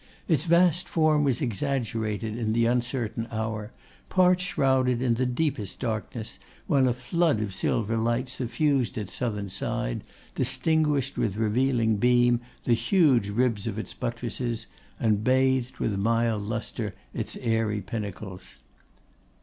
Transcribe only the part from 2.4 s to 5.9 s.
the uncertain hour; part shrouded in the deepest